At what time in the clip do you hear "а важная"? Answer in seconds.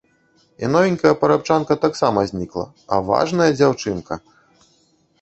2.93-3.51